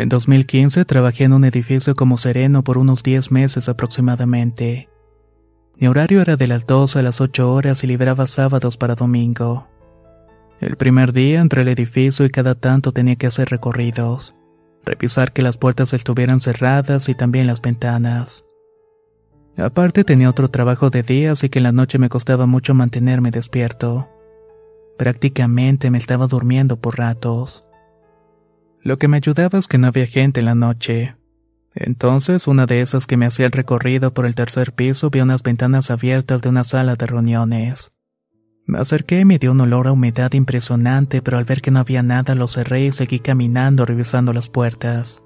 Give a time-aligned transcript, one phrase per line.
[0.00, 4.88] En 2015 trabajé en un edificio como sereno por unos 10 meses aproximadamente.
[5.76, 9.68] Mi horario era de las 2 a las 8 horas y libraba sábados para domingo.
[10.58, 14.34] El primer día entré al edificio y cada tanto tenía que hacer recorridos,
[14.86, 18.46] revisar que las puertas estuvieran cerradas y también las ventanas.
[19.58, 23.30] Aparte tenía otro trabajo de día, así que en la noche me costaba mucho mantenerme
[23.30, 24.08] despierto.
[24.96, 27.66] Prácticamente me estaba durmiendo por ratos.
[28.82, 31.16] Lo que me ayudaba es que no había gente en la noche.
[31.74, 35.42] Entonces, una de esas que me hacía el recorrido por el tercer piso vi unas
[35.42, 37.92] ventanas abiertas de una sala de reuniones.
[38.66, 41.80] Me acerqué y me dio un olor a humedad impresionante, pero al ver que no
[41.80, 45.24] había nada lo cerré y seguí caminando revisando las puertas.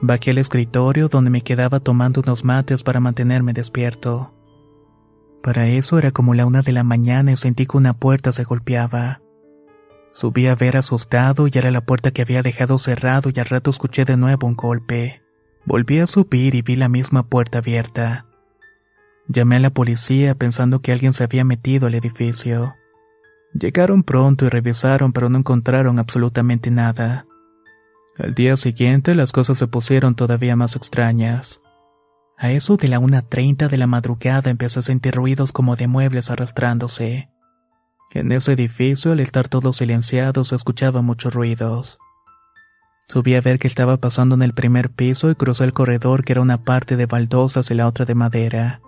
[0.00, 4.34] Bajé al escritorio donde me quedaba tomando unos mates para mantenerme despierto.
[5.42, 8.44] Para eso era como la una de la mañana y sentí que una puerta se
[8.44, 9.21] golpeaba.
[10.12, 13.70] Subí a ver asustado y era la puerta que había dejado cerrado y al rato
[13.70, 15.22] escuché de nuevo un golpe.
[15.64, 18.26] Volví a subir y vi la misma puerta abierta.
[19.26, 22.74] Llamé a la policía pensando que alguien se había metido al edificio.
[23.54, 27.26] Llegaron pronto y revisaron pero no encontraron absolutamente nada.
[28.18, 31.62] Al día siguiente las cosas se pusieron todavía más extrañas.
[32.36, 36.30] A eso de la 1.30 de la madrugada empecé a sentir ruidos como de muebles
[36.30, 37.31] arrastrándose.
[38.14, 41.98] En ese edificio, al estar todo silenciado, se escuchaba muchos ruidos.
[43.08, 46.32] Subí a ver qué estaba pasando en el primer piso y crucé el corredor que
[46.32, 48.82] era una parte de baldosas y la otra de madera.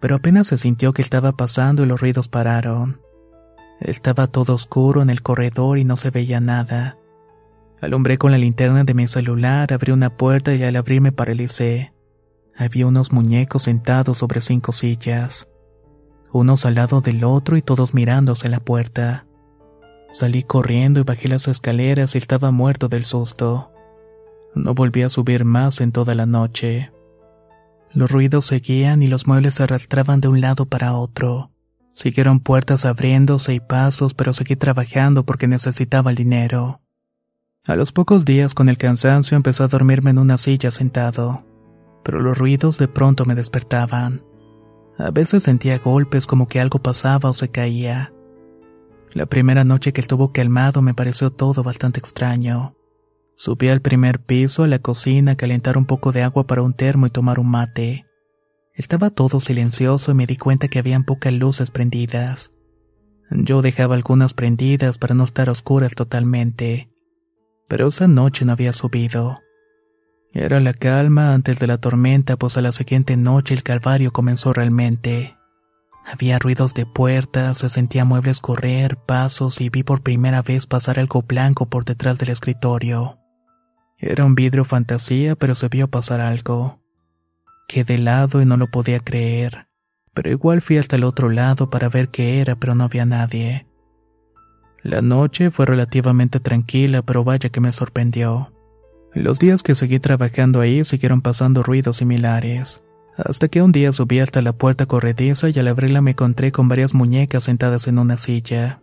[0.00, 3.00] Pero apenas se sintió que estaba pasando y los ruidos pararon.
[3.80, 6.96] Estaba todo oscuro en el corredor y no se veía nada.
[7.80, 11.92] Alumbré con la linterna de mi celular, abrí una puerta y al abrir me paralicé.
[12.56, 15.48] Había unos muñecos sentados sobre cinco sillas
[16.32, 19.26] unos al lado del otro y todos mirándose la puerta.
[20.12, 23.72] Salí corriendo y bajé las escaleras y estaba muerto del susto.
[24.54, 26.90] No volví a subir más en toda la noche.
[27.92, 31.50] Los ruidos seguían y los muebles se arrastraban de un lado para otro.
[31.92, 36.80] Siguieron puertas abriéndose y pasos, pero seguí trabajando porque necesitaba el dinero.
[37.66, 41.44] A los pocos días con el cansancio empezó a dormirme en una silla sentado,
[42.02, 44.22] pero los ruidos de pronto me despertaban.
[44.98, 48.12] A veces sentía golpes como que algo pasaba o se caía.
[49.12, 52.76] La primera noche que estuvo calmado me pareció todo bastante extraño.
[53.34, 56.74] Subí al primer piso, a la cocina, a calentar un poco de agua para un
[56.74, 58.06] termo y tomar un mate.
[58.74, 62.50] Estaba todo silencioso y me di cuenta que habían pocas luces prendidas.
[63.30, 66.90] Yo dejaba algunas prendidas para no estar oscuras totalmente.
[67.68, 69.38] Pero esa noche no había subido.
[70.32, 74.52] Era la calma antes de la tormenta, pues a la siguiente noche el calvario comenzó
[74.52, 75.36] realmente.
[76.04, 80.98] Había ruidos de puertas, se sentía muebles correr, pasos y vi por primera vez pasar
[80.98, 83.18] algo blanco por detrás del escritorio.
[83.98, 86.80] Era un vidrio fantasía, pero se vio pasar algo.
[87.66, 89.68] Quedé helado y no lo podía creer,
[90.14, 93.66] pero igual fui hasta el otro lado para ver qué era, pero no había nadie.
[94.82, 98.52] La noche fue relativamente tranquila, pero vaya que me sorprendió.
[99.18, 102.84] Los días que seguí trabajando ahí siguieron pasando ruidos similares,
[103.16, 106.68] hasta que un día subí hasta la puerta corrediza y al abrirla me encontré con
[106.68, 108.80] varias muñecas sentadas en una silla.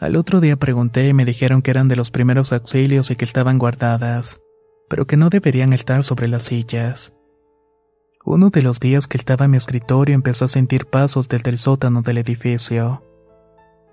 [0.00, 3.24] Al otro día pregunté y me dijeron que eran de los primeros auxilios y que
[3.24, 4.40] estaban guardadas,
[4.88, 7.14] pero que no deberían estar sobre las sillas.
[8.24, 11.58] Uno de los días que estaba en mi escritorio empezó a sentir pasos desde el
[11.58, 13.04] sótano del edificio.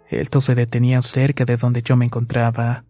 [0.09, 2.85] Esto se detenía cerca de donde yo me encontraba.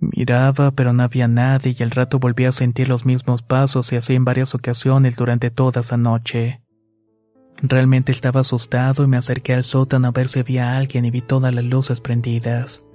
[0.00, 3.96] Miraba, pero no había nadie y al rato volvía a sentir los mismos pasos y
[3.96, 6.62] así en varias ocasiones durante toda esa noche.
[7.60, 11.20] Realmente estaba asustado y me acerqué al sótano a ver si había alguien y vi
[11.20, 12.86] todas las luces prendidas.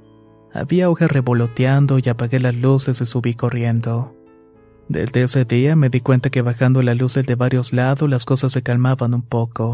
[0.53, 4.15] Había hojas revoloteando y apagué las luces y subí corriendo.
[4.87, 8.53] Desde ese día me di cuenta que bajando las luces de varios lados las cosas
[8.53, 9.73] se calmaban un poco.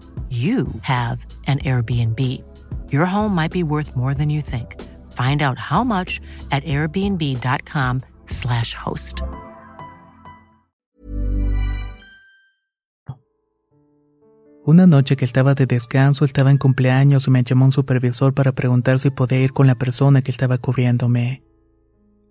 [0.29, 2.17] you have an Airbnb.
[2.89, 4.81] Your home might be worth more than you think.
[5.11, 6.21] Find out how much
[6.51, 9.21] at airbnb.com/slash host.
[14.63, 18.51] Una noche que estaba de descanso, estaba en cumpleaños y me llamó un supervisor para
[18.51, 21.43] preguntar si podía ir con la persona que estaba cubriéndome.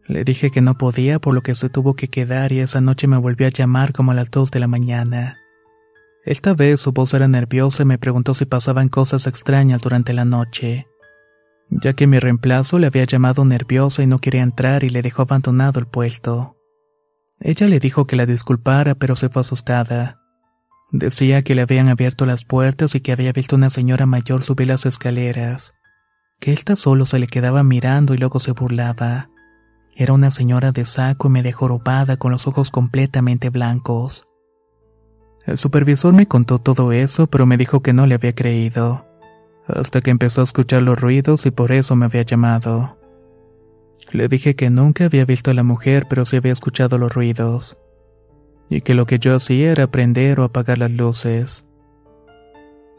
[0.07, 3.09] Le dije que no podía, por lo que se tuvo que quedar y esa noche
[3.09, 5.39] me volvió a llamar como a las 2 de la mañana.
[6.25, 10.27] Esta vez su voz era nerviosa y me preguntó si pasaban cosas extrañas durante la
[10.27, 10.87] noche,
[11.71, 15.23] ya que mi reemplazo le había llamado nerviosa y no quería entrar y le dejó
[15.23, 16.57] abandonado el puesto.
[17.41, 20.21] Ella le dijo que la disculpara, pero se fue asustada.
[20.93, 24.69] Decía que le habían abierto las puertas y que había visto una señora mayor subir
[24.69, 25.73] las escaleras,
[26.39, 29.31] que ésta solo se le quedaba mirando y luego se burlaba.
[29.97, 34.27] Era una señora de saco y medio jorobada con los ojos completamente blancos.
[35.47, 39.07] El supervisor me contó todo eso, pero me dijo que no le había creído,
[39.67, 42.99] hasta que empezó a escuchar los ruidos y por eso me había llamado.
[44.13, 47.81] Le dije que nunca había visto a la mujer, pero sí había escuchado los ruidos,
[48.69, 51.67] y que lo que yo hacía era prender o apagar las luces.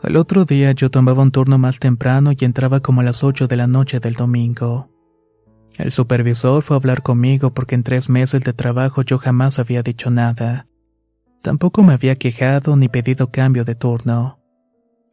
[0.01, 3.47] Al otro día yo tomaba un turno más temprano y entraba como a las 8
[3.47, 4.89] de la noche del domingo.
[5.77, 9.83] El supervisor fue a hablar conmigo porque en tres meses de trabajo yo jamás había
[9.83, 10.67] dicho nada.
[11.41, 14.39] Tampoco me había quejado ni pedido cambio de turno.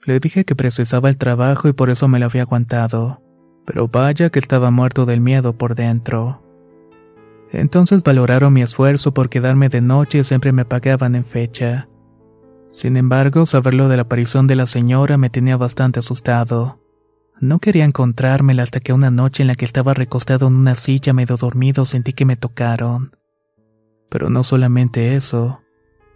[0.04, 3.22] Le dije que precisaba el trabajo y por eso me lo había aguantado,
[3.66, 6.42] pero vaya que estaba muerto del miedo por dentro.
[7.50, 11.88] Entonces valoraron mi esfuerzo por quedarme de noche y siempre me pagaban en fecha.
[12.72, 16.80] Sin embargo, saberlo de la aparición de la señora me tenía bastante asustado.
[17.40, 21.12] No quería encontrármela hasta que una noche en la que estaba recostado en una silla
[21.12, 23.16] medio dormido sentí que me tocaron.
[24.10, 25.62] Pero no solamente eso,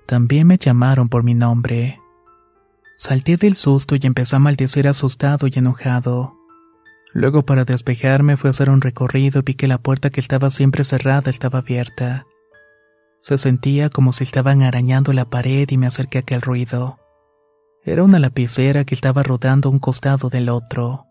[0.07, 2.01] también me llamaron por mi nombre.
[2.97, 6.37] Salté del susto y empecé a maldecir asustado y enojado.
[7.13, 10.51] Luego para despejarme fui a hacer un recorrido y vi que la puerta que estaba
[10.51, 12.27] siempre cerrada estaba abierta.
[13.23, 16.99] Se sentía como si estaban arañando la pared y me acerqué a aquel ruido.
[17.85, 21.07] Era una lapicera que estaba rodando un costado del otro.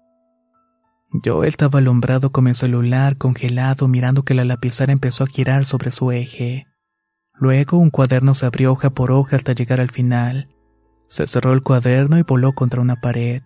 [1.12, 5.91] Yo estaba alumbrado con mi celular congelado mirando que la lapicera empezó a girar sobre
[5.91, 6.67] su eje.
[7.35, 10.50] Luego un cuaderno se abrió hoja por hoja hasta llegar al final.
[11.07, 13.41] Se cerró el cuaderno y voló contra una pared.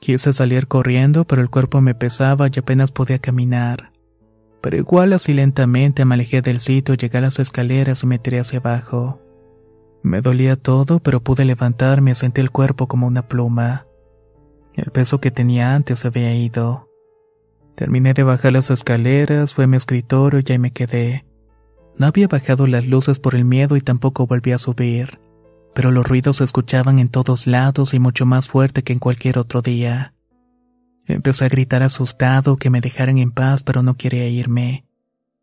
[0.00, 3.92] Quise salir corriendo, pero el cuerpo me pesaba y apenas podía caminar.
[4.60, 8.40] Pero igual así lentamente me alejé del sitio, llegué a las escaleras y me tiré
[8.40, 9.20] hacia abajo.
[10.02, 13.86] Me dolía todo, pero pude levantarme y sentí el cuerpo como una pluma.
[14.74, 16.90] El peso que tenía antes había ido.
[17.76, 21.24] Terminé de bajar las escaleras, fue a mi escritorio y ahí me quedé.
[21.98, 25.18] No había bajado las luces por el miedo y tampoco volví a subir,
[25.74, 29.38] pero los ruidos se escuchaban en todos lados y mucho más fuerte que en cualquier
[29.38, 30.14] otro día.
[31.06, 34.84] Empecé a gritar asustado que me dejaran en paz, pero no quería irme.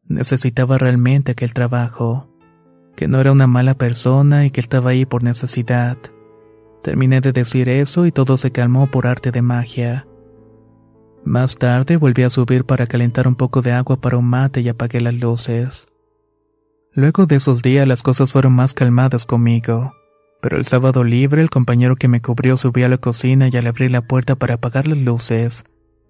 [0.06, 2.30] Necesitaba realmente aquel trabajo.
[2.96, 5.98] que no era una mala persona y que estaba ahí por necesidad.
[6.84, 10.06] Terminé de decir eso y todo se calmó por arte de magia.
[11.26, 14.70] Más tarde volví a subir para calentar un poco de agua para un mate y
[14.70, 15.88] apagué las luces.
[16.96, 19.94] Luego de esos días las cosas fueron más calmadas conmigo.
[20.42, 23.66] Pero el sábado libre el compañero que me cubrió subió a la cocina y al
[23.66, 25.64] abrir la puerta para apagar las luces,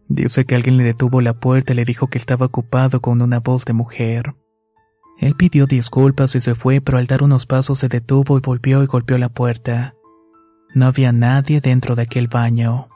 [0.09, 3.39] dice que alguien le detuvo la puerta y le dijo que estaba ocupado con una
[3.39, 4.35] voz de mujer.
[5.19, 8.83] Él pidió disculpas y se fue, pero al dar unos pasos se detuvo y volvió
[8.83, 9.93] y golpeó la puerta.
[10.73, 12.89] No había nadie dentro de aquel baño.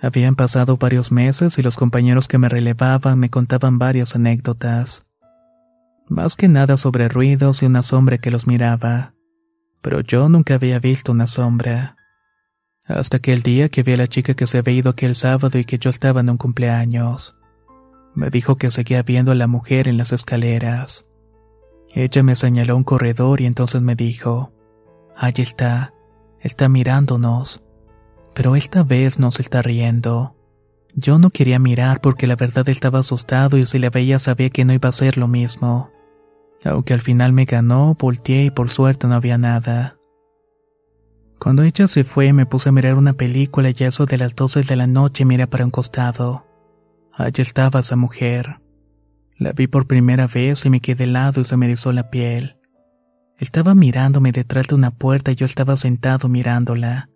[0.00, 5.03] Habían pasado varios meses y los compañeros que me relevaban me contaban varias anécdotas.
[6.08, 9.14] Más que nada sobre ruidos y una sombra que los miraba.
[9.80, 11.96] Pero yo nunca había visto una sombra.
[12.86, 15.58] Hasta que el día que vi a la chica que se había ido aquel sábado
[15.58, 17.36] y que yo estaba en un cumpleaños.
[18.14, 21.06] Me dijo que seguía viendo a la mujer en las escaleras.
[21.92, 24.52] Ella me señaló un corredor y entonces me dijo,
[25.16, 25.94] Allí está,
[26.40, 27.62] está mirándonos.
[28.34, 30.36] Pero esta vez no se está riendo.
[30.96, 34.64] Yo no quería mirar porque la verdad estaba asustado y si la veía sabía que
[34.64, 35.90] no iba a ser lo mismo.
[36.64, 39.96] Aunque al final me ganó, volteé y por suerte no había nada.
[41.40, 44.62] Cuando ella se fue me puse a mirar una película y eso de las doce
[44.62, 46.46] de la noche miré para un costado.
[47.12, 48.60] Allí estaba esa mujer.
[49.36, 52.56] La vi por primera vez y me quedé helado y se me erizó la piel.
[53.36, 57.10] Estaba mirándome detrás de una puerta y yo estaba sentado mirándola.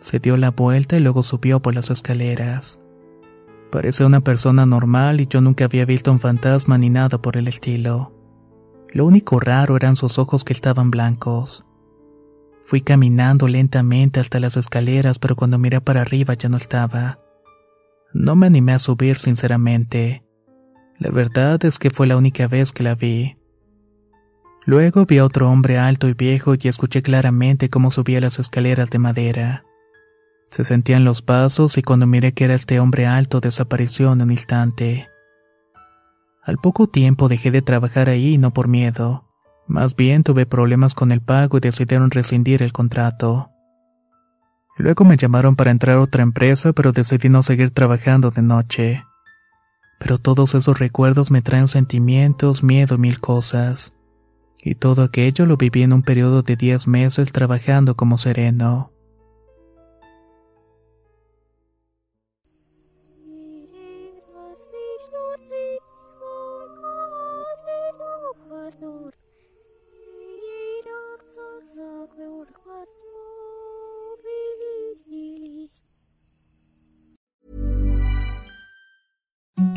[0.00, 2.78] Se dio la vuelta y luego subió por las escaleras.
[3.70, 7.46] Parecía una persona normal y yo nunca había visto un fantasma ni nada por el
[7.46, 8.12] estilo.
[8.92, 11.66] Lo único raro eran sus ojos que estaban blancos.
[12.64, 17.20] Fui caminando lentamente hasta las escaleras, pero cuando miré para arriba ya no estaba.
[18.12, 20.24] No me animé a subir sinceramente.
[20.98, 23.36] La verdad es que fue la única vez que la vi.
[24.66, 28.90] Luego vi a otro hombre alto y viejo y escuché claramente cómo subía las escaleras
[28.90, 29.64] de madera.
[30.50, 34.30] Se sentían los pasos y cuando miré que era este hombre alto desapareció en un
[34.30, 35.08] instante.
[36.42, 39.28] Al poco tiempo dejé de trabajar ahí no por miedo.
[39.68, 43.50] Más bien tuve problemas con el pago y decidieron rescindir el contrato.
[44.76, 49.04] Luego me llamaron para entrar a otra empresa, pero decidí no seguir trabajando de noche.
[50.00, 53.92] Pero todos esos recuerdos me traen sentimientos, miedo mil cosas.
[54.58, 58.90] Y todo aquello lo viví en un periodo de diez meses trabajando como sereno.